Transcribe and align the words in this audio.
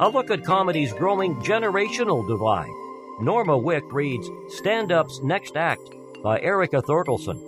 A 0.00 0.08
look 0.08 0.30
at 0.30 0.44
comedy's 0.44 0.94
growing 0.94 1.34
generational 1.42 2.26
divide. 2.26 2.72
Norma 3.20 3.58
Wick 3.58 3.84
reads 3.92 4.30
Stand 4.48 4.92
Up's 4.92 5.20
Next 5.22 5.58
Act 5.58 5.82
by 6.22 6.40
Erica 6.40 6.80
Thorkelson. 6.80 7.38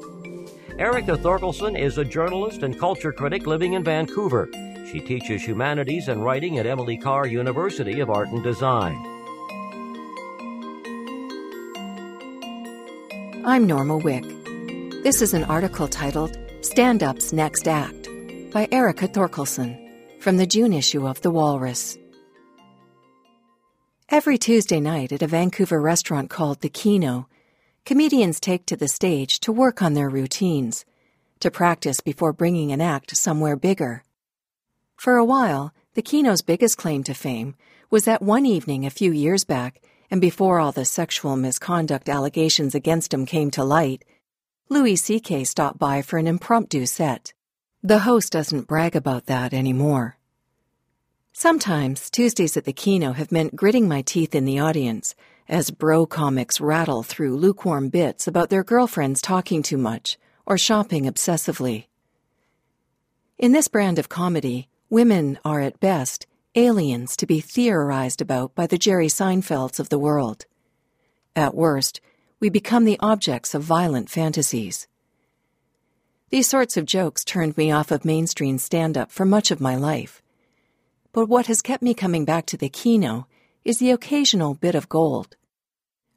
Erica 0.79 1.17
Thorkelson 1.17 1.81
is 1.81 1.97
a 1.97 2.05
journalist 2.05 2.63
and 2.63 2.79
culture 2.79 3.11
critic 3.11 3.47
living 3.47 3.73
in 3.73 3.83
Vancouver. 3.83 4.51
She 4.93 5.01
teaches 5.01 5.43
humanities 5.43 6.09
and 6.09 6.23
writing 6.23 6.59
at 6.59 6.67
Emily 6.67 6.99
Carr 6.99 7.27
University 7.27 8.01
of 8.01 8.11
Art 8.11 8.29
and 8.29 8.43
Design. 8.43 8.97
I'm 13.47 13.67
Norma 13.67 13.97
Wick. 13.97 14.25
This 15.03 15.23
is 15.23 15.33
an 15.33 15.45
article 15.45 15.89
titled 15.89 16.37
Stand 16.61 17.03
Up's 17.03 17.33
Next 17.33 17.67
Act 17.67 18.11
by 18.53 18.69
Erica 18.71 19.09
Thorkelson 19.09 19.79
from 20.21 20.37
the 20.37 20.47
June 20.47 20.75
issue 20.75 21.09
of 21.09 21.19
The 21.23 21.31
Walrus. 21.31 21.97
Every 24.13 24.37
Tuesday 24.37 24.79
night 24.79 25.11
at 25.11 25.23
a 25.23 25.27
Vancouver 25.27 25.81
restaurant 25.81 26.29
called 26.29 26.61
The 26.61 26.69
Kino, 26.69 27.29
comedians 27.87 28.41
take 28.41 28.67
to 28.67 28.77
the 28.77 28.87
stage 28.87 29.41
to 29.41 29.51
work 29.51 29.81
on 29.81 29.95
their 29.95 30.11
routines, 30.11 30.85
to 31.41 31.51
practice 31.51 32.01
before 32.01 32.35
bringing 32.35 32.73
an 32.73 32.83
act 32.83 33.17
somewhere 33.17 33.57
bigger. 33.57 34.05
For 34.97 35.17
a 35.17 35.25
while, 35.25 35.73
The 35.95 36.03
Kino's 36.03 36.43
biggest 36.43 36.77
claim 36.77 37.03
to 37.05 37.15
fame 37.15 37.55
was 37.89 38.05
that 38.05 38.21
one 38.21 38.45
evening 38.45 38.85
a 38.85 38.91
few 38.91 39.13
years 39.13 39.45
back, 39.45 39.81
and 40.11 40.21
before 40.21 40.61
all 40.61 40.73
the 40.73 40.85
sexual 40.85 41.37
misconduct 41.37 42.11
allegations 42.11 42.75
against 42.75 43.15
him 43.15 43.25
came 43.25 43.51
to 43.53 43.65
light, 43.65 44.05
Louis 44.69 44.97
C.K. 44.97 45.45
stopped 45.45 45.79
by 45.79 46.03
for 46.03 46.19
an 46.19 46.27
impromptu 46.27 46.85
set. 46.85 47.33
The 47.83 48.01
host 48.01 48.31
doesn't 48.33 48.69
brag 48.69 48.95
about 48.95 49.25
that 49.25 49.55
anymore. 49.55 50.19
Sometimes 51.35 52.11
Tuesdays 52.11 52.59
at 52.59 52.65
the 52.65 52.75
Kino 52.75 53.13
have 53.13 53.33
meant 53.33 53.57
gritting 53.57 53.89
my 53.89 54.03
teeth 54.03 54.35
in 54.35 54.45
the 54.45 54.59
audience 54.59 55.15
as 55.49 55.71
bro 55.71 56.05
comics 56.05 56.61
rattle 56.61 57.03
through 57.03 57.37
lukewarm 57.37 57.89
bits 57.89 58.29
about 58.29 58.51
their 58.51 58.63
girlfriends 58.63 59.23
talking 59.23 59.63
too 59.63 59.79
much 59.79 60.19
or 60.45 60.59
shopping 60.59 61.05
obsessively. 61.05 61.87
In 63.39 63.53
this 63.53 63.67
brand 63.67 63.99
of 63.99 64.11
comedy, 64.11 64.69
women 64.91 65.39
are 65.43 65.61
at 65.61 65.81
best 65.81 66.27
aliens 66.55 67.17
to 67.17 67.27
be 67.27 67.41
theorized 67.41 68.21
about 68.21 68.55
by 68.55 68.67
the 68.67 68.79
Jerry 68.79 69.09
Seinfelds 69.09 69.81
of 69.81 69.89
the 69.89 69.99
world. 69.99 70.45
At 71.35 71.55
worst, 71.55 72.03
we 72.41 72.51
become 72.51 72.85
the 72.85 73.01
objects 73.01 73.55
of 73.55 73.63
violent 73.63 74.11
fantasies. 74.11 74.87
These 76.29 76.49
sorts 76.49 76.77
of 76.77 76.85
jokes 76.85 77.25
turned 77.25 77.57
me 77.57 77.73
off 77.73 77.91
of 77.91 78.05
mainstream 78.05 78.59
stand 78.59 78.99
up 78.99 79.11
for 79.11 79.25
much 79.25 79.51
of 79.51 79.61
my 79.61 79.77
life. 79.77 80.22
But 81.13 81.29
what 81.29 81.47
has 81.47 81.61
kept 81.61 81.83
me 81.83 81.93
coming 81.93 82.25
back 82.25 82.47
to 82.47 82.57
the 82.57 82.71
Kino 82.71 83.27
is 83.65 83.79
the 83.79 83.91
occasional 83.91 84.55
bit 84.55 84.75
of 84.75 84.89
gold. 84.89 85.37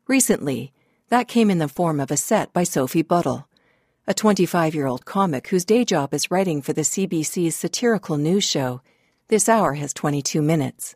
Recently, 0.08 0.72
that 1.10 1.28
came 1.28 1.50
in 1.52 1.58
the 1.58 1.68
form 1.68 2.00
of 2.00 2.12
a 2.12 2.18
set 2.18 2.54
by 2.54 2.64
Sophie 2.64 3.02
Buttle, 3.02 3.48
a 4.08 4.14
25 4.14 4.74
year 4.74 4.88
old 4.88 5.04
comic 5.04 5.50
whose 5.50 5.66
day 5.66 5.84
job 5.84 6.14
is 6.14 6.32
writing 6.32 6.62
for 6.62 6.72
the 6.72 6.84
CBC's 6.84 7.56
satirical 7.56 8.18
news 8.18 8.46
show 8.46 8.82
this 9.28 9.50
hour 9.50 9.74
has 9.74 9.94
22 9.94 10.42
minutes. 10.42 10.96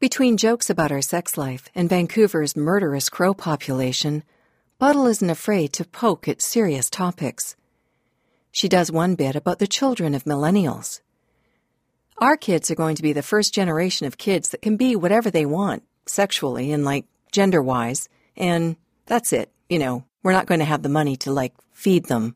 Between 0.00 0.38
jokes 0.38 0.70
about 0.70 0.90
our 0.90 1.02
sex 1.02 1.36
life 1.36 1.68
and 1.74 1.90
Vancouver's 1.90 2.56
murderous 2.56 3.10
crow 3.10 3.34
population, 3.34 4.22
Buttle 4.78 5.06
isn't 5.06 5.28
afraid 5.28 5.74
to 5.74 5.84
poke 5.84 6.26
at 6.26 6.40
serious 6.40 6.88
topics. 6.88 7.54
She 8.50 8.68
does 8.68 8.90
one 8.90 9.14
bit 9.14 9.36
about 9.36 9.58
the 9.58 9.66
children 9.66 10.14
of 10.14 10.24
millennials. 10.24 11.02
Our 12.20 12.36
kids 12.36 12.68
are 12.68 12.74
going 12.74 12.96
to 12.96 13.02
be 13.02 13.12
the 13.12 13.22
first 13.22 13.54
generation 13.54 14.08
of 14.08 14.18
kids 14.18 14.48
that 14.48 14.60
can 14.60 14.76
be 14.76 14.96
whatever 14.96 15.30
they 15.30 15.46
want, 15.46 15.84
sexually 16.06 16.72
and 16.72 16.84
like 16.84 17.06
gender 17.30 17.62
wise, 17.62 18.08
and 18.36 18.74
that's 19.06 19.32
it. 19.32 19.52
You 19.68 19.78
know, 19.78 20.04
we're 20.24 20.32
not 20.32 20.46
going 20.46 20.58
to 20.58 20.66
have 20.66 20.82
the 20.82 20.88
money 20.88 21.14
to 21.18 21.30
like 21.30 21.54
feed 21.72 22.06
them. 22.06 22.34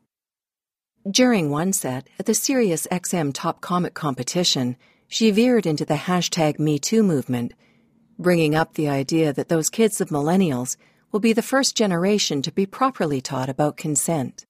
During 1.09 1.49
one 1.49 1.73
set 1.73 2.07
at 2.17 2.27
the 2.27 2.33
Sirius 2.33 2.87
XM 2.89 3.33
Top 3.33 3.59
Comic 3.59 3.93
competition, 3.93 4.77
she 5.09 5.31
veered 5.31 5.65
into 5.65 5.83
the 5.83 5.95
hashtag 5.95 6.59
MeToo 6.59 7.03
movement, 7.03 7.53
bringing 8.17 8.55
up 8.55 8.75
the 8.75 8.87
idea 8.87 9.33
that 9.33 9.49
those 9.49 9.69
kids 9.69 9.99
of 9.99 10.07
millennials 10.07 10.77
will 11.11 11.19
be 11.19 11.33
the 11.33 11.41
first 11.41 11.75
generation 11.75 12.41
to 12.41 12.53
be 12.53 12.65
properly 12.65 13.19
taught 13.19 13.49
about 13.49 13.75
consent. 13.75 14.45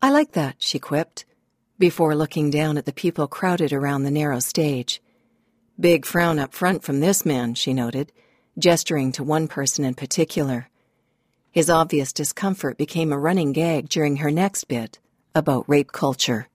I 0.00 0.08
like 0.08 0.32
that, 0.32 0.56
she 0.58 0.78
quipped, 0.78 1.26
before 1.84 2.16
looking 2.16 2.48
down 2.48 2.78
at 2.78 2.86
the 2.86 2.94
people 2.94 3.26
crowded 3.28 3.70
around 3.70 4.04
the 4.04 4.10
narrow 4.10 4.40
stage. 4.40 5.02
Big 5.78 6.06
frown 6.06 6.38
up 6.38 6.54
front 6.54 6.82
from 6.82 7.00
this 7.00 7.26
man, 7.26 7.52
she 7.52 7.74
noted, 7.74 8.10
gesturing 8.58 9.12
to 9.12 9.22
one 9.22 9.46
person 9.46 9.84
in 9.84 9.92
particular. 9.92 10.70
His 11.52 11.68
obvious 11.68 12.10
discomfort 12.10 12.78
became 12.78 13.12
a 13.12 13.18
running 13.18 13.52
gag 13.52 13.90
during 13.90 14.16
her 14.16 14.30
next 14.30 14.64
bit 14.64 14.98
about 15.34 15.68
rape 15.68 15.92
culture. 15.92 16.48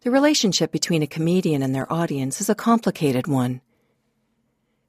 The 0.00 0.10
relationship 0.10 0.72
between 0.72 1.02
a 1.02 1.06
comedian 1.06 1.60
and 1.60 1.74
their 1.74 1.92
audience 1.92 2.40
is 2.40 2.48
a 2.48 2.54
complicated 2.54 3.26
one. 3.26 3.60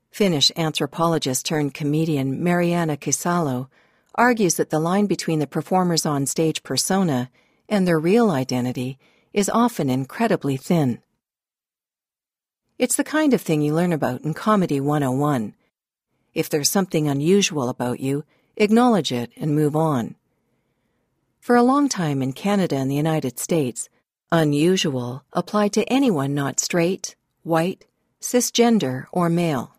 Finnish 0.10 0.54
anthropologist 0.56 1.46
turned 1.46 1.74
comedian 1.74 2.42
Marianna 2.42 2.96
Keisalo 2.96 3.68
argues 4.16 4.56
that 4.56 4.70
the 4.70 4.80
line 4.80 5.06
between 5.06 5.40
the 5.40 5.48
performer's 5.48 6.06
on 6.06 6.26
stage 6.26 6.64
persona 6.64 7.30
and 7.68 7.86
their 7.86 8.00
real 8.00 8.32
identity 8.32 8.98
is 9.38 9.52
often 9.54 9.88
incredibly 9.88 10.58
thin. 10.58 11.00
It's 12.80 12.96
the 12.96 13.04
kind 13.04 13.36
of 13.36 13.42
thing 13.42 13.62
you 13.62 13.72
learn 13.72 13.94
about 13.94 14.22
in 14.22 14.34
Comedy 14.34 14.80
101. 14.80 15.54
If 16.34 16.50
there's 16.50 16.72
something 16.72 17.08
unusual 17.08 17.70
about 17.70 18.00
you, 18.00 18.24
acknowledge 18.56 19.12
it 19.12 19.30
and 19.38 19.54
move 19.54 19.76
on. 19.76 20.16
For 21.40 21.56
a 21.56 21.62
long 21.62 21.88
time 21.88 22.24
in 22.24 22.34
Canada 22.34 22.78
and 22.78 22.90
the 22.90 22.96
United 22.96 23.38
States, 23.38 23.90
unusual 24.32 25.24
applied 25.32 25.74
to 25.74 25.86
anyone 25.86 26.34
not 26.34 26.60
straight, 26.60 27.16
white, 27.44 27.86
cisgender, 28.20 29.06
or 29.12 29.30
male. 29.30 29.76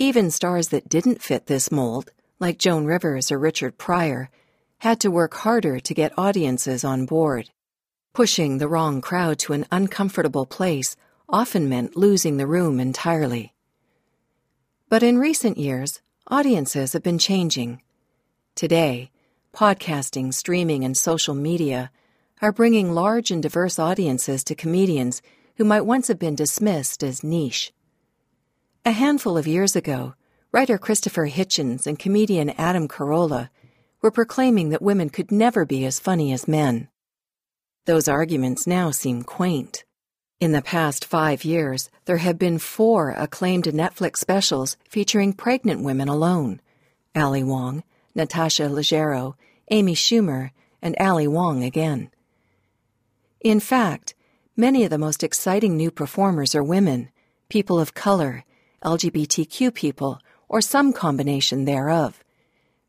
Even 0.00 0.32
stars 0.32 0.70
that 0.70 0.88
didn't 0.88 1.22
fit 1.22 1.46
this 1.46 1.70
mold, 1.70 2.10
like 2.40 2.58
Joan 2.58 2.86
Rivers 2.86 3.30
or 3.30 3.38
Richard 3.38 3.78
Pryor, 3.78 4.30
had 4.78 4.98
to 4.98 5.12
work 5.12 5.34
harder 5.34 5.78
to 5.78 5.94
get 5.94 6.18
audiences 6.18 6.82
on 6.82 7.06
board. 7.06 7.50
Pushing 8.18 8.58
the 8.58 8.66
wrong 8.66 9.00
crowd 9.00 9.38
to 9.38 9.52
an 9.52 9.64
uncomfortable 9.70 10.44
place 10.44 10.96
often 11.28 11.68
meant 11.68 11.96
losing 11.96 12.36
the 12.36 12.48
room 12.48 12.80
entirely. 12.80 13.54
But 14.88 15.04
in 15.04 15.18
recent 15.18 15.56
years, 15.56 16.02
audiences 16.26 16.94
have 16.94 17.04
been 17.04 17.20
changing. 17.20 17.80
Today, 18.56 19.12
podcasting, 19.54 20.34
streaming, 20.34 20.84
and 20.84 20.96
social 20.96 21.36
media 21.36 21.92
are 22.42 22.50
bringing 22.50 22.90
large 22.90 23.30
and 23.30 23.40
diverse 23.40 23.78
audiences 23.78 24.42
to 24.42 24.56
comedians 24.56 25.22
who 25.54 25.64
might 25.64 25.86
once 25.86 26.08
have 26.08 26.18
been 26.18 26.34
dismissed 26.34 27.04
as 27.04 27.22
niche. 27.22 27.72
A 28.84 28.90
handful 28.90 29.38
of 29.38 29.46
years 29.46 29.76
ago, 29.76 30.14
writer 30.50 30.76
Christopher 30.76 31.28
Hitchens 31.28 31.86
and 31.86 32.00
comedian 32.00 32.50
Adam 32.58 32.88
Carolla 32.88 33.48
were 34.02 34.10
proclaiming 34.10 34.70
that 34.70 34.82
women 34.82 35.08
could 35.08 35.30
never 35.30 35.64
be 35.64 35.84
as 35.84 36.00
funny 36.00 36.32
as 36.32 36.48
men. 36.48 36.88
Those 37.88 38.06
arguments 38.06 38.66
now 38.66 38.90
seem 38.90 39.22
quaint. 39.22 39.82
In 40.40 40.52
the 40.52 40.60
past 40.60 41.06
five 41.06 41.42
years, 41.42 41.88
there 42.04 42.18
have 42.18 42.38
been 42.38 42.58
four 42.58 43.12
acclaimed 43.12 43.64
Netflix 43.64 44.18
specials 44.18 44.76
featuring 44.90 45.32
pregnant 45.32 45.82
women 45.82 46.06
alone 46.06 46.60
Ali 47.16 47.42
Wong, 47.42 47.82
Natasha 48.14 48.64
Leggero, 48.64 49.36
Amy 49.70 49.94
Schumer, 49.94 50.50
and 50.82 50.96
Ali 51.00 51.26
Wong 51.26 51.64
again. 51.64 52.10
In 53.40 53.58
fact, 53.58 54.14
many 54.54 54.84
of 54.84 54.90
the 54.90 54.98
most 54.98 55.24
exciting 55.24 55.74
new 55.74 55.90
performers 55.90 56.54
are 56.54 56.62
women, 56.62 57.08
people 57.48 57.80
of 57.80 57.94
color, 57.94 58.44
LGBTQ 58.84 59.72
people, 59.72 60.20
or 60.46 60.60
some 60.60 60.92
combination 60.92 61.64
thereof, 61.64 62.22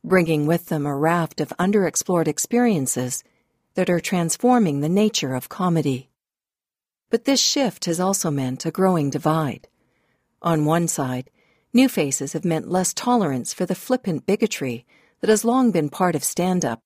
bringing 0.03 0.45
with 0.45 0.65
them 0.65 0.85
a 0.85 0.93
raft 0.93 1.39
of 1.39 1.53
underexplored 1.57 2.27
experiences 2.27 3.23
that 3.79 3.89
are 3.89 4.01
transforming 4.01 4.81
the 4.81 4.89
nature 4.89 5.33
of 5.33 5.47
comedy. 5.47 6.09
But 7.09 7.23
this 7.23 7.39
shift 7.39 7.85
has 7.85 7.97
also 7.97 8.29
meant 8.29 8.65
a 8.65 8.71
growing 8.71 9.09
divide. 9.09 9.69
On 10.41 10.65
one 10.65 10.89
side, 10.89 11.29
New 11.71 11.87
faces 11.87 12.33
have 12.33 12.43
meant 12.43 12.69
less 12.69 12.93
tolerance 12.93 13.53
for 13.53 13.65
the 13.65 13.75
flippant 13.75 14.25
bigotry 14.25 14.85
that 15.21 15.29
has 15.29 15.45
long 15.45 15.71
been 15.71 15.87
part 15.87 16.13
of 16.13 16.25
stand 16.25 16.65
up. 16.65 16.81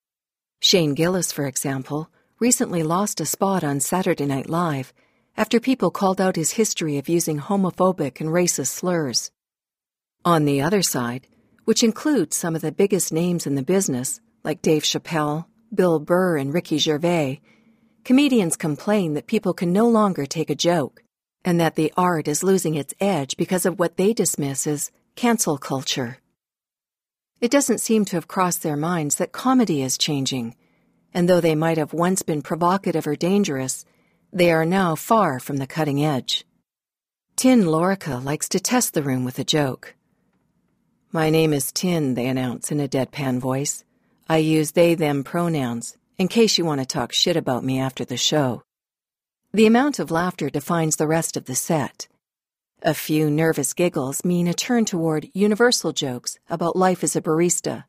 Shane 0.60 0.94
Gillis, 0.94 1.32
for 1.32 1.48
example, 1.48 2.12
recently 2.38 2.84
lost 2.84 3.20
a 3.22 3.26
spot 3.26 3.64
on 3.64 3.80
Saturday 3.80 4.28
Night 4.28 4.48
Live 4.48 4.94
after 5.36 5.60
people 5.60 5.90
called 5.90 6.22
out 6.22 6.36
his 6.36 6.52
history 6.52 7.00
of 7.00 7.10
using 7.10 7.40
homophobic 7.40 8.22
and 8.22 8.30
racist 8.30 8.68
slurs. 8.68 9.32
On 10.24 10.46
the 10.46 10.62
other 10.62 10.84
side, 10.84 11.28
which 11.66 11.82
includes 11.82 12.36
some 12.36 12.56
of 12.56 12.62
the 12.62 12.72
biggest 12.72 13.12
names 13.12 13.48
in 13.48 13.56
the 13.56 13.64
business, 13.64 14.20
like 14.44 14.62
Dave 14.62 14.84
Chappelle, 14.84 15.46
Bill 15.74 16.00
Burr, 16.00 16.38
and 16.38 16.54
Ricky 16.54 16.78
Gervais, 16.78 17.42
comedians 18.04 18.56
complain 18.56 19.14
that 19.14 19.28
people 19.28 19.54
can 19.54 19.74
no 19.74 19.88
longer 19.88 20.26
take 20.26 20.50
a 20.50 20.56
joke, 20.56 21.04
and 21.44 21.60
that 21.60 21.76
the 21.76 21.92
art 21.98 22.28
is 22.28 22.44
losing 22.44 22.76
its 22.76 22.94
edge 23.00 23.38
because 23.38 23.66
of 23.66 23.80
what 23.80 23.98
they 23.98 24.14
dismiss 24.14 24.68
as 24.68 24.92
cancel 25.16 25.58
culture. 25.58 26.18
It 27.42 27.52
doesn't 27.52 27.80
seem 27.80 28.06
to 28.06 28.16
have 28.16 28.28
crossed 28.28 28.64
their 28.64 28.78
minds 28.78 29.16
that 29.16 29.32
comedy 29.32 29.82
is 29.82 29.98
changing, 29.98 30.56
and 31.14 31.28
though 31.28 31.42
they 31.42 31.56
might 31.56 31.78
have 31.78 31.94
once 31.94 32.22
been 32.22 32.42
provocative 32.42 33.06
or 33.08 33.16
dangerous, 33.16 33.86
they 34.32 34.52
are 34.52 34.66
now 34.66 34.96
far 34.96 35.40
from 35.40 35.58
the 35.58 35.68
cutting 35.68 36.04
edge. 36.04 36.46
Tin 37.36 37.64
Lorica 37.64 38.24
likes 38.24 38.48
to 38.50 38.60
test 38.60 38.94
the 38.94 39.04
room 39.04 39.26
with 39.26 39.40
a 39.40 39.44
joke. 39.44 39.96
My 41.12 41.30
name 41.30 41.54
is 41.54 41.72
Tin, 41.72 42.14
they 42.14 42.28
announce 42.28 42.72
in 42.72 42.80
a 42.80 42.88
deadpan 42.88 43.40
voice. 43.40 43.84
I 44.30 44.38
use 44.38 44.72
they 44.72 44.96
them 44.96 45.24
pronouns, 45.24 45.98
in 46.18 46.30
case 46.30 46.58
you 46.58 46.64
want 46.64 46.80
to 46.80 46.86
talk 46.86 47.12
shit 47.12 47.36
about 47.36 47.64
me 47.64 47.80
after 47.80 48.06
the 48.06 48.18
show. 48.18 48.64
The 49.54 49.66
amount 49.66 50.00
of 50.00 50.12
laughter 50.12 50.50
defines 50.50 50.96
the 50.96 51.08
rest 51.08 51.36
of 51.36 51.46
the 51.46 51.56
set. 51.56 52.08
A 52.82 52.94
few 52.94 53.30
nervous 53.30 53.74
giggles 53.74 54.24
mean 54.24 54.48
a 54.48 54.54
turn 54.54 54.86
toward 54.86 55.30
universal 55.34 55.92
jokes 55.92 56.38
about 56.50 56.76
life 56.76 57.04
as 57.04 57.16
a 57.16 57.22
barista. 57.22 57.84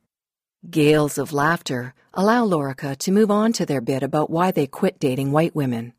Gales 0.69 1.19
of 1.19 1.33
laughter 1.33 1.95
allow 2.13 2.45
Lorica 2.45 2.97
to 2.99 3.13
move 3.13 3.31
on 3.31 3.53
to 3.53 3.65
their 3.65 3.81
bit 3.81 4.03
about 4.03 4.31
why 4.31 4.51
they 4.51 4.67
quit 4.67 4.99
dating 4.99 5.31
white 5.31 5.55
women. 5.55 5.93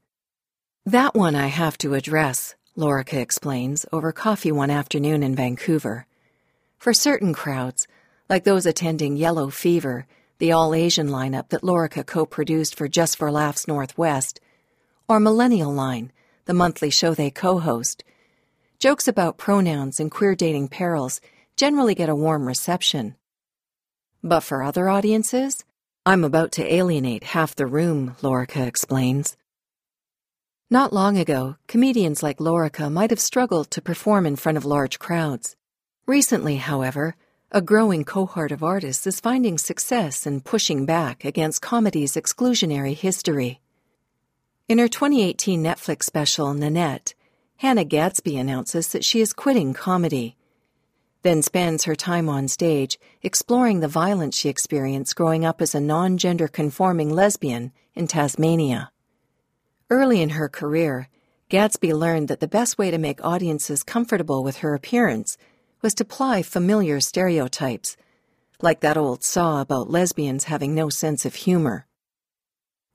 That 0.86 1.16
one 1.16 1.36
I 1.36 1.48
have 1.48 1.78
to 1.80 1.94
address, 1.94 2.56
Lorica 2.78 3.20
explains 3.20 3.86
over 3.92 4.12
coffee 4.12 4.52
one 4.52 4.70
afternoon 4.70 5.24
in 5.24 5.36
Vancouver. 5.36 6.08
For 6.78 6.94
certain 6.94 7.34
crowds, 7.34 7.88
like 8.30 8.44
those 8.44 8.66
attending 8.66 9.18
Yellow 9.18 9.50
Fever, 9.50 10.08
the 10.38 10.52
all 10.52 10.74
Asian 10.74 11.10
lineup 11.10 11.50
that 11.50 11.62
Lorica 11.62 12.06
co 12.06 12.26
produced 12.26 12.76
for 12.76 12.88
Just 12.88 13.18
for 13.18 13.32
Laughs 13.32 13.68
Northwest, 13.68 14.40
or 15.08 15.20
Millennial 15.20 15.72
Line, 15.72 16.12
the 16.46 16.54
monthly 16.54 16.90
show 16.90 17.14
they 17.14 17.32
co 17.32 17.60
host, 17.60 18.04
Jokes 18.78 19.08
about 19.08 19.38
pronouns 19.38 20.00
and 20.00 20.12
queer 20.12 20.36
dating 20.36 20.68
perils 20.68 21.22
generally 21.56 21.96
get 21.96 22.10
a 22.10 22.16
warm 22.16 22.46
reception. 22.46 23.16
But 24.22 24.42
for 24.42 24.62
other 24.62 24.90
audiences, 24.90 25.64
I'm 26.06 26.24
about 26.24 26.52
to 26.54 26.74
alienate 26.74 27.24
half 27.24 27.56
the 27.56 27.66
room, 27.66 28.16
Lorica 28.22 28.68
explains. 28.68 29.38
Not 30.70 30.92
long 30.92 31.18
ago, 31.18 31.56
comedians 31.68 32.22
like 32.22 32.40
Lorica 32.40 32.92
might 32.92 33.12
have 33.12 33.20
struggled 33.20 33.72
to 33.72 33.82
perform 33.82 34.26
in 34.26 34.36
front 34.36 34.58
of 34.58 34.66
large 34.66 35.00
crowds. 35.00 35.56
Recently, 36.06 36.58
however, 36.58 37.16
a 37.56 37.62
growing 37.62 38.04
cohort 38.04 38.52
of 38.52 38.62
artists 38.62 39.08
is 39.08 39.22
finding 39.22 39.58
success 39.58 40.28
in 40.28 40.42
pushing 40.42 40.86
back 40.86 41.24
against 41.24 41.62
comedy's 41.62 42.16
exclusionary 42.16 42.94
history. 42.94 43.62
In 44.68 44.78
her 44.78 44.90
2018 44.90 45.64
Netflix 45.64 46.04
special, 46.04 46.54
Nanette, 46.54 47.14
Hannah 47.56 47.86
Gadsby 47.86 48.36
announces 48.36 48.90
that 48.90 49.06
she 49.06 49.22
is 49.22 49.32
quitting 49.32 49.74
comedy, 49.74 50.36
then 51.22 51.42
spends 51.42 51.86
her 51.86 51.96
time 51.96 52.28
on 52.28 52.50
stage 52.50 53.00
exploring 53.24 53.80
the 53.80 53.88
violence 53.88 54.38
she 54.38 54.50
experienced 54.50 55.16
growing 55.16 55.46
up 55.46 55.62
as 55.62 55.74
a 55.74 55.80
non 55.80 56.18
gender 56.18 56.50
conforming 56.50 57.10
lesbian 57.10 57.72
in 57.94 58.08
Tasmania. 58.08 58.92
Early 59.90 60.22
in 60.22 60.32
her 60.32 60.50
career, 60.50 61.08
Gadsby 61.48 61.94
learned 61.94 62.28
that 62.28 62.42
the 62.42 62.50
best 62.50 62.78
way 62.78 62.92
to 62.92 62.98
make 62.98 63.24
audiences 63.24 63.82
comfortable 63.82 64.44
with 64.44 64.58
her 64.58 64.74
appearance 64.74 65.38
was 65.82 65.94
to 65.96 66.06
ply 66.06 66.42
familiar 66.42 67.00
stereotypes, 67.00 67.98
like 68.62 68.80
that 68.80 68.98
old 68.98 69.24
saw 69.24 69.62
about 69.62 69.90
lesbians 69.90 70.46
having 70.46 70.74
no 70.74 70.90
sense 70.90 71.26
of 71.26 71.36
humor. 71.36 71.86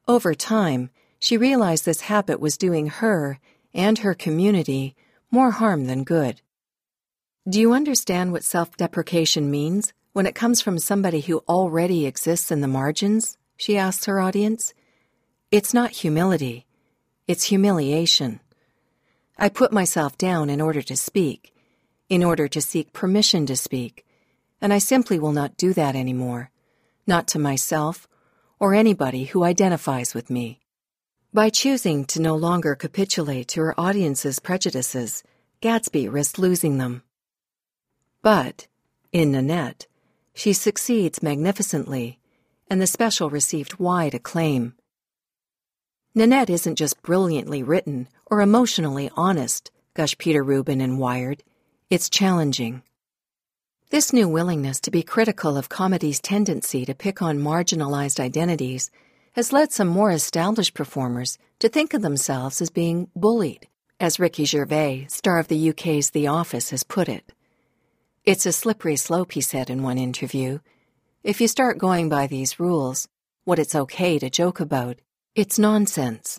Over 0.08 0.34
time, 0.34 0.90
she 1.18 1.36
realized 1.36 1.84
this 1.84 2.02
habit 2.02 2.40
was 2.40 2.56
doing 2.56 2.88
her 2.88 3.38
and 3.74 3.98
her 3.98 4.14
community 4.14 4.96
more 5.30 5.52
harm 5.52 5.86
than 5.86 6.02
good. 6.04 6.40
Do 7.48 7.60
you 7.60 7.72
understand 7.72 8.32
what 8.32 8.44
self 8.44 8.76
deprecation 8.76 9.50
means 9.50 9.92
when 10.12 10.26
it 10.26 10.34
comes 10.34 10.60
from 10.60 10.78
somebody 10.78 11.20
who 11.20 11.44
already 11.48 12.06
exists 12.06 12.50
in 12.50 12.60
the 12.60 12.68
margins? 12.68 13.36
She 13.56 13.76
asks 13.76 14.06
her 14.06 14.20
audience. 14.20 14.74
It's 15.50 15.74
not 15.74 15.90
humility, 15.90 16.66
it's 17.26 17.44
humiliation. 17.44 18.40
I 19.38 19.48
put 19.48 19.72
myself 19.72 20.18
down 20.18 20.50
in 20.50 20.60
order 20.60 20.82
to 20.82 20.96
speak, 20.96 21.54
in 22.10 22.22
order 22.24 22.48
to 22.48 22.60
seek 22.60 22.92
permission 22.92 23.46
to 23.46 23.56
speak, 23.56 24.04
and 24.60 24.72
I 24.72 24.78
simply 24.78 25.18
will 25.18 25.32
not 25.32 25.56
do 25.56 25.72
that 25.72 25.96
anymore, 25.96 26.50
not 27.06 27.26
to 27.28 27.38
myself 27.38 28.06
or 28.58 28.74
anybody 28.74 29.24
who 29.24 29.44
identifies 29.44 30.12
with 30.12 30.28
me. 30.28 30.60
By 31.32 31.48
choosing 31.48 32.04
to 32.06 32.20
no 32.20 32.34
longer 32.34 32.74
capitulate 32.74 33.48
to 33.48 33.60
her 33.60 33.80
audience's 33.80 34.40
prejudices, 34.40 35.22
Gadsby 35.60 36.08
risked 36.08 36.38
losing 36.38 36.78
them. 36.78 37.04
But, 38.22 38.66
in 39.12 39.32
Nanette, 39.32 39.86
she 40.34 40.52
succeeds 40.52 41.22
magnificently, 41.22 42.18
and 42.68 42.82
the 42.82 42.86
special 42.86 43.30
received 43.30 43.78
wide 43.78 44.14
acclaim. 44.14 44.74
Nanette 46.14 46.50
isn't 46.50 46.76
just 46.76 47.00
brilliantly 47.02 47.62
written 47.62 48.08
or 48.26 48.40
emotionally 48.40 49.10
honest, 49.16 49.70
gush 49.94 50.18
Peter 50.18 50.42
Rubin 50.42 50.80
in 50.80 50.98
Wired. 50.98 51.44
It's 51.90 52.08
challenging. 52.08 52.84
This 53.90 54.12
new 54.12 54.28
willingness 54.28 54.78
to 54.82 54.92
be 54.92 55.02
critical 55.02 55.56
of 55.56 55.68
comedy's 55.68 56.20
tendency 56.20 56.84
to 56.84 56.94
pick 56.94 57.20
on 57.20 57.40
marginalized 57.40 58.20
identities 58.20 58.92
has 59.32 59.52
led 59.52 59.72
some 59.72 59.88
more 59.88 60.12
established 60.12 60.74
performers 60.74 61.36
to 61.58 61.68
think 61.68 61.92
of 61.92 62.00
themselves 62.00 62.62
as 62.62 62.70
being 62.70 63.08
bullied, 63.16 63.66
as 63.98 64.20
Ricky 64.20 64.44
Gervais, 64.44 65.06
star 65.08 65.40
of 65.40 65.48
the 65.48 65.70
UK's 65.70 66.10
The 66.10 66.28
Office, 66.28 66.70
has 66.70 66.84
put 66.84 67.08
it. 67.08 67.32
It's 68.24 68.46
a 68.46 68.52
slippery 68.52 68.94
slope, 68.94 69.32
he 69.32 69.40
said 69.40 69.68
in 69.68 69.82
one 69.82 69.98
interview. 69.98 70.60
If 71.24 71.40
you 71.40 71.48
start 71.48 71.76
going 71.76 72.08
by 72.08 72.28
these 72.28 72.60
rules, 72.60 73.08
what 73.42 73.58
it's 73.58 73.74
okay 73.74 74.16
to 74.20 74.30
joke 74.30 74.60
about, 74.60 75.00
it's 75.34 75.58
nonsense. 75.58 76.38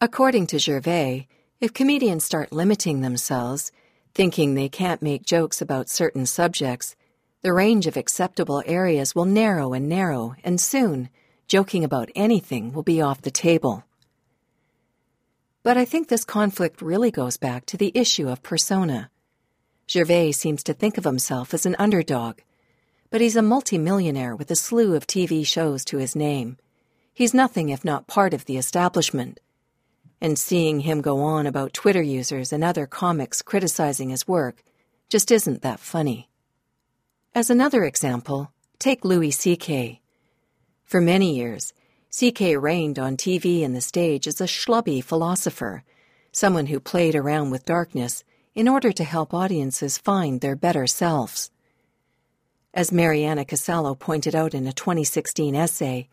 According 0.00 0.46
to 0.46 0.58
Gervais, 0.58 1.28
if 1.60 1.74
comedians 1.74 2.24
start 2.24 2.50
limiting 2.50 3.02
themselves, 3.02 3.72
thinking 4.14 4.54
they 4.54 4.68
can't 4.68 5.02
make 5.02 5.24
jokes 5.24 5.60
about 5.60 5.88
certain 5.88 6.26
subjects, 6.26 6.96
the 7.42 7.52
range 7.52 7.86
of 7.86 7.96
acceptable 7.96 8.62
areas 8.66 9.14
will 9.14 9.24
narrow 9.24 9.72
and 9.72 9.88
narrow, 9.88 10.34
and 10.42 10.60
soon, 10.60 11.08
joking 11.46 11.84
about 11.84 12.10
anything 12.14 12.72
will 12.72 12.82
be 12.82 13.00
off 13.00 13.22
the 13.22 13.30
table. 13.30 13.84
But 15.62 15.76
I 15.76 15.84
think 15.84 16.08
this 16.08 16.24
conflict 16.24 16.82
really 16.82 17.10
goes 17.10 17.36
back 17.36 17.66
to 17.66 17.76
the 17.76 17.92
issue 17.94 18.28
of 18.28 18.42
persona. 18.42 19.10
Gervais 19.88 20.32
seems 20.32 20.62
to 20.64 20.74
think 20.74 20.98
of 20.98 21.04
himself 21.04 21.54
as 21.54 21.64
an 21.64 21.76
underdog, 21.78 22.38
but 23.10 23.20
he's 23.20 23.36
a 23.36 23.42
multimillionaire 23.42 24.36
with 24.36 24.50
a 24.50 24.56
slew 24.56 24.94
of 24.94 25.06
TV 25.06 25.46
shows 25.46 25.84
to 25.86 25.98
his 25.98 26.14
name. 26.14 26.58
He's 27.14 27.34
nothing 27.34 27.70
if 27.70 27.84
not 27.84 28.06
part 28.06 28.34
of 28.34 28.44
the 28.44 28.58
establishment. 28.58 29.40
And 30.20 30.38
seeing 30.38 30.80
him 30.80 31.00
go 31.00 31.20
on 31.20 31.46
about 31.46 31.72
Twitter 31.72 32.02
users 32.02 32.52
and 32.52 32.64
other 32.64 32.86
comics 32.86 33.42
criticizing 33.42 34.10
his 34.10 34.26
work 34.26 34.64
just 35.08 35.30
isn't 35.30 35.62
that 35.62 35.80
funny. 35.80 36.28
As 37.34 37.50
another 37.50 37.84
example, 37.84 38.52
take 38.78 39.04
Louis 39.04 39.30
C.K. 39.30 40.00
For 40.84 41.00
many 41.00 41.36
years, 41.36 41.72
CK 42.10 42.56
reigned 42.58 42.98
on 42.98 43.16
TV 43.16 43.64
and 43.64 43.76
the 43.76 43.80
stage 43.80 44.26
as 44.26 44.40
a 44.40 44.44
schlubby 44.44 45.04
philosopher, 45.04 45.84
someone 46.32 46.66
who 46.66 46.80
played 46.80 47.14
around 47.14 47.50
with 47.50 47.64
darkness 47.64 48.24
in 48.54 48.66
order 48.66 48.90
to 48.90 49.04
help 49.04 49.32
audiences 49.32 49.98
find 49.98 50.40
their 50.40 50.56
better 50.56 50.86
selves. 50.86 51.50
As 52.74 52.90
Marianna 52.90 53.44
Keisalo 53.44 53.98
pointed 53.98 54.34
out 54.34 54.54
in 54.54 54.66
a 54.66 54.72
2016 54.72 55.54
essay, 55.54 56.08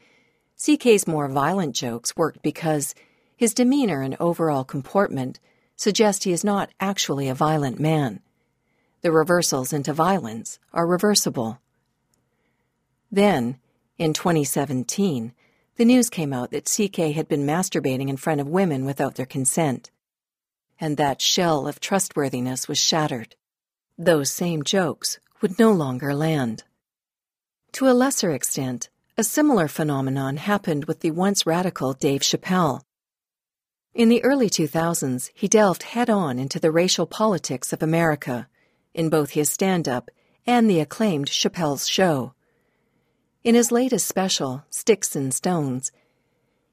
CK's 0.58 1.08
more 1.08 1.28
violent 1.28 1.76
jokes 1.76 2.16
worked 2.16 2.42
because 2.44 2.94
his 3.36 3.54
demeanor 3.54 4.02
and 4.02 4.16
overall 4.20 4.64
comportment 4.64 5.40
suggest 5.76 6.24
he 6.24 6.32
is 6.32 6.44
not 6.44 6.70
actually 6.80 7.28
a 7.28 7.36
violent 7.36 7.80
man. 7.80 8.22
The 9.02 9.12
reversals 9.12 9.74
into 9.74 9.94
violence 9.94 10.58
are 10.74 10.88
reversible. 10.88 11.60
Then, 13.12 13.60
in 13.98 14.14
2017, 14.14 15.34
the 15.76 15.86
news 15.86 16.10
came 16.10 16.34
out 16.34 16.52
that 16.52 16.66
CK 16.66 17.14
had 17.14 17.28
been 17.28 17.46
masturbating 17.46 18.10
in 18.10 18.18
front 18.18 18.42
of 18.42 18.48
women 18.48 18.86
without 18.86 19.16
their 19.16 19.26
consent. 19.26 19.92
And 20.80 20.98
that 20.98 21.22
shell 21.22 21.68
of 21.68 21.80
trustworthiness 21.80 22.68
was 22.68 22.78
shattered. 22.78 23.36
those 23.98 24.30
same 24.30 24.64
jokes 24.64 25.20
would 25.42 25.58
no 25.58 25.72
longer 25.72 26.14
land. 26.14 26.64
To 27.74 27.88
a 27.88 27.94
lesser 27.94 28.32
extent, 28.32 28.90
a 29.18 29.24
similar 29.24 29.68
phenomenon 29.68 30.38
happened 30.38 30.86
with 30.86 31.00
the 31.00 31.12
once 31.12 31.46
radical 31.46 31.94
Dave 31.94 32.22
Chappelle. 32.22 32.82
In 33.96 34.10
the 34.10 34.22
early 34.26 34.50
2000s, 34.50 35.32
he 35.34 35.48
delved 35.48 35.84
head 35.84 36.10
on 36.10 36.38
into 36.38 36.60
the 36.60 36.70
racial 36.70 37.08
politics 37.08 37.72
of 37.72 37.82
America 37.82 38.50
in 38.94 39.10
both 39.10 39.30
his 39.30 39.50
stand 39.50 39.88
up 39.88 40.12
and 40.46 40.70
the 40.70 40.82
acclaimed 40.82 41.30
Chappelle's 41.30 41.88
Show. 41.88 42.34
In 43.46 43.56
his 43.56 43.72
latest 43.72 44.06
special, 44.06 44.66
Sticks 44.70 45.16
and 45.16 45.34
Stones, 45.34 45.94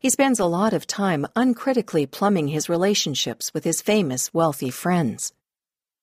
he 0.01 0.11
spends 0.11 0.41
a 0.41 0.47
lot 0.47 0.73
of 0.73 0.85
time 0.85 1.25
uncritically 1.37 2.07
plumbing 2.07 2.49
his 2.49 2.69
relationships 2.69 3.55
with 3.55 3.63
his 3.63 3.83
famous, 3.83 4.35
wealthy 4.35 4.71
friends. 4.71 5.33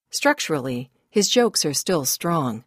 Structurally, 0.09 0.89
his 1.09 1.27
jokes 1.27 1.65
are 1.65 1.73
still 1.73 2.05
strong. 2.05 2.63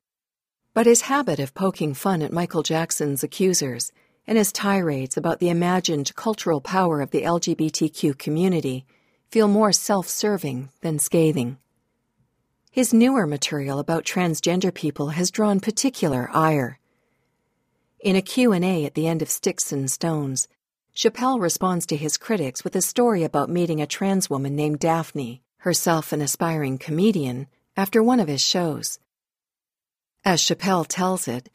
But 0.74 0.84
his 0.84 1.02
habit 1.02 1.38
of 1.38 1.54
poking 1.54 1.94
fun 1.94 2.20
at 2.20 2.34
Michael 2.34 2.62
Jackson's 2.62 3.24
accusers 3.24 3.92
and 4.26 4.38
his 4.38 4.52
tirades 4.52 5.16
about 5.16 5.40
the 5.40 5.48
imagined 5.48 6.14
cultural 6.14 6.60
power 6.60 7.00
of 7.00 7.10
the 7.10 7.22
LGBTQ 7.22 8.16
community 8.18 8.84
feel 9.30 9.48
more 9.48 9.72
self 9.72 10.08
serving 10.08 10.68
than 10.80 10.98
scathing. 10.98 11.58
His 12.70 12.94
newer 12.94 13.26
material 13.26 13.78
about 13.78 14.04
transgender 14.04 14.72
people 14.72 15.10
has 15.10 15.30
drawn 15.30 15.60
particular 15.60 16.30
ire. 16.32 16.78
In 18.00 18.16
a 18.16 18.22
Q&A 18.22 18.84
at 18.84 18.94
the 18.94 19.06
end 19.06 19.22
of 19.22 19.30
Sticks 19.30 19.72
and 19.72 19.90
Stones, 19.90 20.48
Chappelle 20.94 21.40
responds 21.40 21.86
to 21.86 21.96
his 21.96 22.16
critics 22.16 22.64
with 22.64 22.76
a 22.76 22.82
story 22.82 23.24
about 23.24 23.48
meeting 23.48 23.80
a 23.80 23.86
trans 23.86 24.28
woman 24.28 24.54
named 24.54 24.78
Daphne, 24.78 25.42
herself 25.58 26.12
an 26.12 26.20
aspiring 26.20 26.78
comedian, 26.78 27.46
after 27.76 28.02
one 28.02 28.20
of 28.20 28.28
his 28.28 28.42
shows. 28.42 28.98
As 30.24 30.40
Chappelle 30.40 30.86
tells 30.86 31.26
it, 31.26 31.48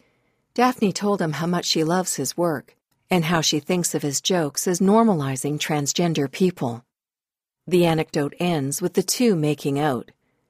Daphne 0.58 0.92
told 0.92 1.22
him 1.22 1.34
how 1.34 1.46
much 1.46 1.66
she 1.66 1.84
loves 1.84 2.16
his 2.16 2.36
work 2.36 2.76
and 3.12 3.26
how 3.26 3.42
she 3.42 3.60
thinks 3.60 3.94
of 3.94 4.02
his 4.02 4.22
jokes 4.22 4.68
as 4.68 4.80
normalizing 4.80 5.60
transgender 5.60 6.32
people. 6.32 6.84
The 7.68 7.86
anecdote 7.86 8.34
ends 8.40 8.82
with 8.82 8.96
the 8.96 9.04
two 9.04 9.36
making 9.36 9.78
out, 9.78 10.10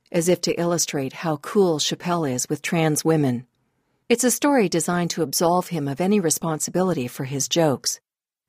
as 0.09 0.29
if 0.29 0.39
to 0.43 0.57
illustrate 0.57 1.11
how 1.11 1.35
cool 1.35 1.77
Chappelle 1.79 2.31
is 2.31 2.47
with 2.47 2.61
trans 2.61 3.03
women. 3.03 3.47
It's 4.07 4.23
a 4.23 4.31
story 4.31 4.69
designed 4.69 5.09
to 5.09 5.23
absolve 5.23 5.67
him 5.67 5.89
of 5.89 5.99
any 5.99 6.21
responsibility 6.21 7.09
for 7.09 7.25
his 7.25 7.49
jokes 7.49 7.99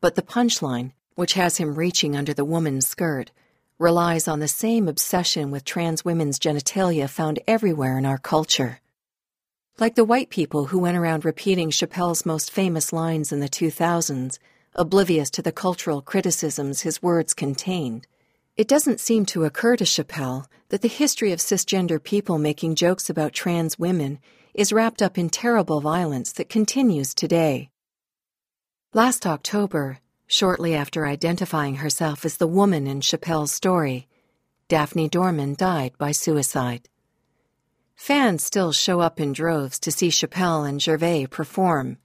but 0.00 0.14
the 0.14 0.22
punchline, 0.22 0.92
which 1.16 1.32
has 1.32 1.56
him 1.56 1.74
reaching 1.74 2.14
under 2.14 2.32
the 2.32 2.44
woman's 2.44 2.86
skirt, 2.86 3.32
relies 3.80 4.28
on 4.28 4.38
the 4.38 4.46
same 4.46 4.86
obsession 4.86 5.50
with 5.50 5.64
trans 5.64 6.04
women's 6.04 6.38
genitalia 6.38 7.10
found 7.10 7.40
everywhere 7.48 7.98
in 7.98 8.06
our 8.06 8.18
culture. 8.18 8.80
Like 9.80 9.94
the 9.94 10.04
white 10.04 10.28
people 10.28 10.64
who 10.66 10.80
went 10.80 10.96
around 10.96 11.24
repeating 11.24 11.70
Chappelle's 11.70 12.26
most 12.26 12.50
famous 12.50 12.92
lines 12.92 13.30
in 13.30 13.38
the 13.38 13.48
2000s, 13.48 14.40
oblivious 14.74 15.30
to 15.30 15.40
the 15.40 15.52
cultural 15.52 16.02
criticisms 16.02 16.80
his 16.80 17.00
words 17.00 17.32
contained, 17.32 18.08
it 18.56 18.66
doesn't 18.66 18.98
seem 18.98 19.24
to 19.26 19.44
occur 19.44 19.76
to 19.76 19.84
Chappelle 19.84 20.46
that 20.70 20.82
the 20.82 20.88
history 20.88 21.30
of 21.30 21.38
cisgender 21.38 22.02
people 22.02 22.38
making 22.38 22.74
jokes 22.74 23.08
about 23.08 23.32
trans 23.32 23.78
women 23.78 24.18
is 24.52 24.72
wrapped 24.72 25.00
up 25.00 25.16
in 25.16 25.30
terrible 25.30 25.80
violence 25.80 26.32
that 26.32 26.48
continues 26.48 27.14
today. 27.14 27.70
Last 28.92 29.26
October, 29.26 30.00
shortly 30.26 30.74
after 30.74 31.06
identifying 31.06 31.76
herself 31.76 32.24
as 32.24 32.38
the 32.38 32.48
woman 32.48 32.88
in 32.88 33.00
Chappelle's 33.00 33.52
story, 33.52 34.08
Daphne 34.66 35.08
Dorman 35.08 35.54
died 35.54 35.92
by 35.98 36.10
suicide. 36.10 36.88
Fans 37.98 38.44
still 38.44 38.72
show 38.72 39.00
up 39.00 39.18
in 39.18 39.32
droves 39.32 39.78
to 39.80 39.90
see 39.90 40.08
Chappelle 40.08 40.66
and 40.66 40.80
Gervais 40.80 41.26
perform. 41.26 41.98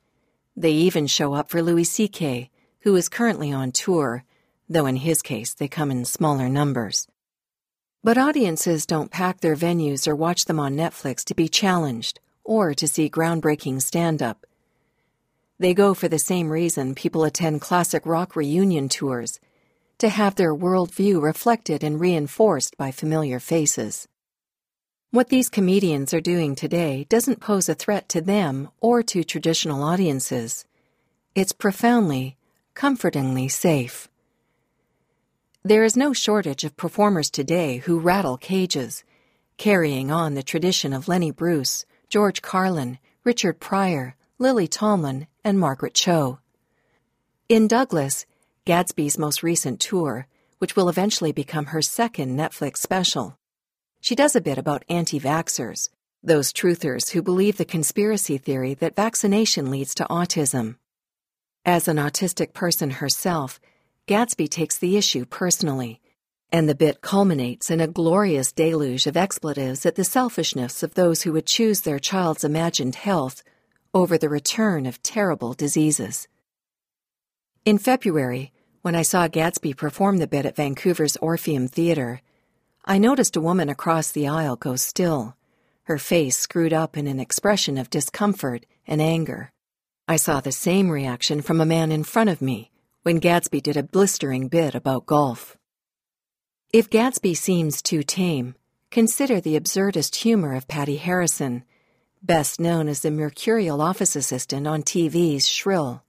They 0.58 0.72
even 0.72 1.06
show 1.06 1.36
up 1.36 1.50
for 1.50 1.62
Louis 1.62 1.84
C.K., 1.84 2.50
who 2.82 2.96
is 2.96 3.08
currently 3.08 3.54
on 3.54 3.72
tour, 3.72 4.26
though 4.68 4.88
in 4.88 4.98
his 4.98 5.22
case 5.22 5.54
they 5.54 5.68
come 5.68 5.92
in 5.92 6.04
smaller 6.04 6.50
numbers. 6.50 7.08
But 8.04 8.18
audiences 8.18 8.88
don't 8.88 9.12
pack 9.12 9.40
their 9.40 9.56
venues 9.56 10.08
or 10.08 10.16
watch 10.16 10.46
them 10.46 10.60
on 10.60 10.76
Netflix 10.76 11.24
to 11.26 11.36
be 11.36 11.48
challenged 11.48 12.20
or 12.44 12.74
to 12.74 12.88
see 12.88 13.08
groundbreaking 13.08 13.82
stand 13.82 14.22
up. 14.22 14.48
They 15.60 15.76
go 15.76 15.94
for 15.94 16.08
the 16.08 16.20
same 16.20 16.50
reason 16.50 16.96
people 16.96 17.24
attend 17.24 17.62
classic 17.62 18.06
rock 18.06 18.36
reunion 18.36 18.90
tours 18.90 19.40
to 20.00 20.10
have 20.10 20.36
their 20.36 20.56
worldview 20.56 21.22
reflected 21.22 21.84
and 21.84 22.00
reinforced 22.00 22.78
by 22.78 22.90
familiar 22.90 23.40
faces. 23.40 24.08
What 25.13 25.29
these 25.29 25.48
comedians 25.48 26.12
are 26.15 26.20
doing 26.20 26.55
today 26.55 27.05
doesn't 27.08 27.39
pose 27.39 27.70
a 27.70 27.75
threat 27.75 28.10
to 28.10 28.20
them 28.20 28.70
or 28.82 29.03
to 29.03 29.24
traditional 29.24 29.84
audiences. 29.84 30.65
It's 31.36 31.51
profoundly, 31.51 32.36
comfortingly 32.74 33.48
safe. 33.48 34.10
There 35.62 35.84
is 35.84 35.96
no 35.96 36.13
shortage 36.13 36.63
of 36.63 36.75
performers 36.75 37.29
today 37.29 37.77
who 37.77 38.00
rattle 38.00 38.38
cages, 38.38 39.03
carrying 39.58 40.10
on 40.10 40.34
the 40.34 40.41
tradition 40.41 40.93
of 40.93 41.08
Lenny 41.08 41.29
Bruce, 41.29 41.86
George 42.10 42.41
Carlin, 42.41 42.98
Richard 43.24 43.60
Pryor, 43.60 44.15
Lily 44.39 44.67
Tomlin, 44.67 45.27
and 45.43 45.60
Margaret 45.60 45.93
Cho. 45.93 46.39
In 47.48 47.67
Douglas, 47.67 48.25
Gadsby's 48.65 49.20
most 49.20 49.43
recent 49.43 49.79
tour, 49.79 50.25
which 50.58 50.75
will 50.75 50.89
eventually 50.89 51.32
become 51.32 51.67
her 51.67 51.84
second 51.84 52.36
Netflix 52.36 52.77
special, 52.77 53.38
she 54.04 54.16
does 54.16 54.36
a 54.36 54.42
bit 54.42 54.58
about 54.58 54.84
anti 54.90 55.18
vaxxers, 55.18 55.90
those 56.22 56.52
truthers 56.52 57.12
who 57.12 57.22
believe 57.22 57.56
the 57.56 57.64
conspiracy 57.64 58.38
theory 58.38 58.74
that 58.74 58.98
vaccination 58.98 59.72
leads 59.72 59.96
to 59.96 60.04
autism. 60.10 60.76
As 61.64 61.88
an 61.88 61.96
autistic 61.96 62.52
person 62.52 62.90
herself, 62.90 63.62
Gadsby 64.08 64.50
takes 64.50 64.78
the 64.78 64.98
issue 64.98 65.24
personally, 65.24 66.02
and 66.52 66.68
the 66.68 66.76
bit 66.76 67.00
culminates 67.00 67.72
in 67.72 67.80
a 67.80 67.88
glorious 67.88 68.52
deluge 68.52 69.08
of 69.08 69.16
expletives 69.16 69.86
at 69.86 69.96
the 69.96 70.04
selfishness 70.04 70.84
of 70.84 70.96
those 70.96 71.22
who 71.22 71.32
would 71.32 71.46
choose 71.46 71.80
their 71.80 71.98
child's 71.98 72.44
imagined 72.44 72.96
health 72.96 73.42
over 73.94 74.18
the 74.18 74.28
return 74.28 74.86
of 74.86 75.02
terrible 75.02 75.54
diseases. 75.54 76.28
In 77.64 77.78
February, 77.78 78.52
when 78.82 78.96
I 78.96 79.04
saw 79.04 79.30
Gadsby 79.30 79.76
perform 79.76 80.18
the 80.18 80.28
bit 80.28 80.46
at 80.46 80.58
Vancouver's 80.58 81.16
Orpheum 81.22 81.70
Theatre, 81.70 82.22
I 82.86 82.98
noticed 82.98 83.38
a 83.38 83.42
woman 83.42 83.70
across 83.70 84.12
the 84.12 84.28
aisle 84.28 84.58
go 84.58 84.75
still, 84.75 85.38
her 85.84 85.98
face 85.98 86.38
screwed 86.38 86.74
up 86.74 86.98
in 86.98 87.08
an 87.08 87.20
expression 87.20 87.78
of 87.78 87.90
discomfort 87.90 88.66
and 88.86 89.02
anger. 89.02 89.54
I 90.08 90.18
saw 90.18 90.42
the 90.42 90.52
same 90.52 90.90
reaction 90.90 91.42
from 91.42 91.62
a 91.62 91.66
man 91.66 91.94
in 91.94 92.04
front 92.04 92.30
of 92.30 92.42
me 92.42 92.72
when 93.04 93.20
Gadsby 93.20 93.62
did 93.62 93.78
a 93.78 93.84
blistering 93.84 94.50
bit 94.50 94.75
about 94.75 95.06
golf. 95.06 95.58
If 96.74 96.90
Gadsby 96.90 97.36
seems 97.36 97.82
too 97.82 98.04
tame, 98.04 98.56
consider 98.92 99.40
the 99.40 99.58
absurdist 99.58 100.16
humor 100.16 100.54
of 100.54 100.68
Patti 100.68 100.98
Harrison 100.98 101.63
best 102.22 102.60
known 102.60 102.88
as 102.88 103.02
the 103.02 103.12
mercurial 103.12 103.82
office 103.82 104.16
assistant 104.16 104.66
on 104.66 104.82
TV's 104.82 105.48
Shrill. 105.48 106.04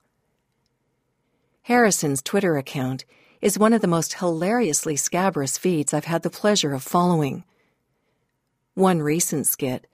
Harrison's 1.63 2.23
Twitter 2.23 2.57
account 2.57 3.05
is 3.45 3.59
one 3.59 3.75
of 3.75 3.83
the 3.83 3.87
most 3.87 4.15
hilariously 4.15 4.97
scabrous 4.97 5.59
feeds 5.59 5.93
I've 5.93 6.07
had 6.07 6.23
the 6.23 6.31
pleasure 6.31 6.73
of 6.73 6.83
following. 6.83 7.45
One 8.75 9.03
recent 9.03 9.47
skit, 9.47 9.87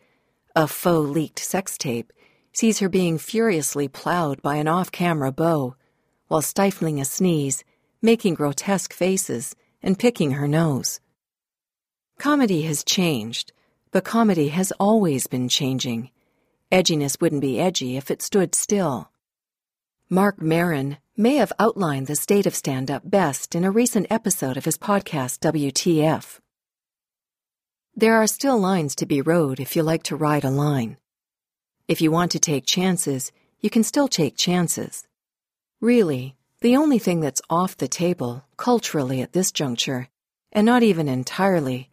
a 0.55 0.69
faux 0.69 1.11
leaked 1.11 1.41
sex 1.41 1.77
tape, 1.77 2.13
sees 2.53 2.79
her 2.79 2.89
being 2.89 3.19
furiously 3.19 3.89
plowed 3.89 4.41
by 4.41 4.57
an 4.57 4.69
off 4.69 4.93
camera 4.93 5.33
beau 5.33 5.75
while 6.29 6.43
stifling 6.43 7.01
a 7.01 7.05
sneeze, 7.05 7.65
making 8.01 8.35
grotesque 8.35 8.93
faces, 8.93 9.57
and 9.83 9.99
picking 9.99 10.31
her 10.31 10.47
nose. 10.47 11.01
Comedy 12.19 12.63
has 12.63 12.85
changed 12.85 13.53
but 13.91 14.05
comedy 14.05 14.49
has 14.49 14.73
always 14.79 15.27
been 15.27 15.49
changing. 15.49 16.11
Edginess 16.71 17.21
wouldn't 17.21 17.41
be 17.41 17.59
edgy 17.59 17.97
if 17.97 18.11
it 18.11 18.23
stood 18.23 18.55
still. 18.55 19.11
Marc 20.09 20.41
Maron 20.41 20.99
may 21.21 21.37
have 21.37 21.53
outlined 21.59 22.07
the 22.07 22.17
state 22.17 22.47
of 22.47 22.55
stand 22.55 22.91
up 22.91 23.03
best 23.05 23.55
in 23.55 23.63
a 23.63 23.71
recent 23.71 24.07
episode 24.09 24.57
of 24.57 24.65
his 24.65 24.79
podcast, 24.79 25.39
WTF. 25.41 26.39
There 27.95 28.15
are 28.15 28.27
still 28.27 28.59
lines 28.59 28.95
to 28.97 29.05
be 29.07 29.21
rode 29.21 29.61
if 29.61 29.77
you 29.77 29.83
like 29.83 30.03
to 30.05 30.17
ride 30.17 30.45
a 30.45 30.51
line. 30.51 30.97
If 31.87 32.01
you 32.01 32.11
want 32.11 32.33
to 32.33 32.39
take 32.39 32.65
chances, 32.65 33.33
you 33.61 33.69
can 33.69 33.85
still 33.85 34.09
take 34.09 34.35
chances. 34.35 35.07
Really, 35.81 36.37
the 36.63 36.77
only 36.77 36.99
thing 36.99 37.21
that's 37.21 37.43
off 37.51 37.77
the 37.77 37.89
table, 37.89 38.45
culturally 38.57 39.21
at 39.21 39.35
this 39.35 39.53
juncture, 39.53 40.09
and 40.53 40.65
not 40.65 40.83
even 40.83 41.07
entirely, 41.07 41.91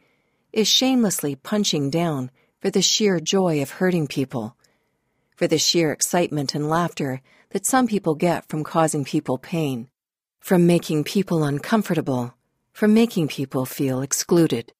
is 0.53 0.69
shamelessly 0.69 1.35
punching 1.35 1.89
down 1.89 2.31
for 2.61 2.69
the 2.69 2.81
sheer 2.81 3.19
joy 3.19 3.61
of 3.61 3.71
hurting 3.71 4.07
people, 4.07 4.55
for 5.37 5.47
the 5.47 5.57
sheer 5.57 5.93
excitement 5.93 6.53
and 6.53 6.67
laughter 6.67 7.21
that 7.51 7.65
some 7.65 7.87
people 7.87 8.15
get 8.15 8.49
from 8.49 8.65
causing 8.65 9.05
people 9.05 9.37
pain, 9.37 9.87
from 10.41 10.67
making 10.67 11.05
people 11.05 11.45
uncomfortable, 11.45 12.35
from 12.73 12.93
making 12.93 13.29
people 13.29 13.65
feel 13.65 14.01
excluded. 14.01 14.73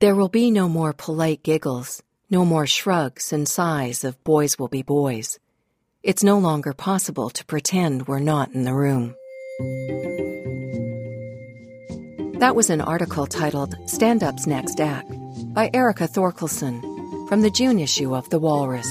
There 0.00 0.14
will 0.14 0.28
be 0.28 0.50
no 0.50 0.68
more 0.68 0.92
polite 0.92 1.42
giggles, 1.42 2.02
No 2.28 2.44
more 2.44 2.66
shrugs 2.66 3.32
and 3.32 3.46
sighs 3.46 4.02
of 4.02 4.22
boys 4.24 4.58
will 4.58 4.66
be 4.66 4.82
boys. 4.82 5.38
It's 6.02 6.24
no 6.24 6.38
longer 6.38 6.72
possible 6.72 7.30
to 7.30 7.44
pretend 7.44 8.08
we're 8.08 8.18
not 8.18 8.52
in 8.52 8.64
the 8.64 8.74
room. 8.74 9.14
That 12.40 12.56
was 12.56 12.68
an 12.68 12.80
article 12.80 13.26
titled 13.26 13.76
Stand 13.88 14.24
Up's 14.24 14.44
Next 14.44 14.80
Act 14.80 15.08
by 15.54 15.70
Erica 15.72 16.08
Thorkelson 16.08 16.82
from 17.28 17.42
the 17.42 17.50
June 17.50 17.78
issue 17.78 18.16
of 18.16 18.28
The 18.30 18.40
Walrus. 18.40 18.90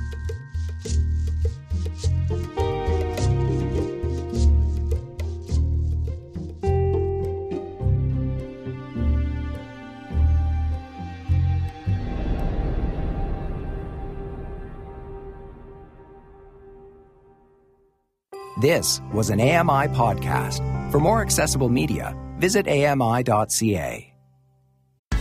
This 18.61 19.01
was 19.11 19.31
an 19.31 19.41
AMI 19.41 19.87
podcast. 19.89 20.61
For 20.91 20.99
more 20.99 21.23
accessible 21.23 21.67
media, 21.67 22.15
visit 22.37 22.67
AMI.ca. 22.67 24.13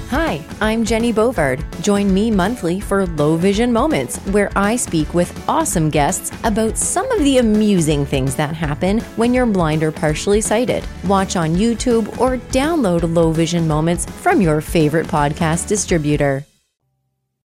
Hi, 0.09 0.45
I'm 0.61 0.85
Jenny 0.85 1.11
Bovard. 1.11 1.65
Join 1.81 2.13
me 2.13 2.31
monthly 2.31 2.81
for 2.81 3.07
Low 3.07 3.37
Vision 3.37 3.73
Moments, 3.73 4.19
where 4.35 4.51
I 4.57 4.77
speak 4.77 5.15
with 5.15 5.33
awesome 5.49 5.89
guests 5.89 6.31
about 6.45 6.77
some 6.77 7.11
of 7.13 7.21
the 7.21 7.39
amusing 7.39 8.05
things 8.05 8.37
that 8.37 8.55
happen 8.55 9.01
when 9.17 9.33
you're 9.33 9.47
blind 9.47 9.83
or 9.83 9.91
partially 9.91 10.43
sighted. 10.43 10.85
Watch 11.07 11.35
on 11.35 11.55
YouTube 11.55 12.09
or 12.19 12.37
download 12.53 13.15
Low 13.15 13.33
Vision 13.33 13.67
Moments 13.67 14.05
from 14.05 14.43
your 14.43 14.61
favorite 14.61 15.07
podcast 15.07 15.67
distributor. 15.67 16.45